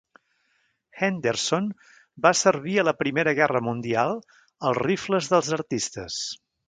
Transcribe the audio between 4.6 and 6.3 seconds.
als Rifles dels Artistes.